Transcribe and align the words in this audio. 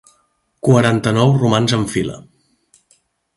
Quaranta-nou 0.67 1.33
romans 1.43 1.77
en 1.79 1.85
fila. 1.93 2.17